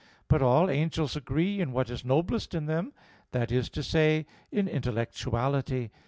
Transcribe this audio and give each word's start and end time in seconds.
But 0.27 0.41
all 0.41 0.67
angels 0.67 1.15
agree 1.15 1.59
in 1.61 1.73
what 1.73 1.91
is 1.91 2.03
noblest 2.03 2.55
in 2.55 2.65
them 2.65 2.91
that 3.33 3.51
is 3.51 3.69
to 3.69 3.83
say, 3.83 4.25
in 4.51 4.67
intellectuality. 4.67 5.91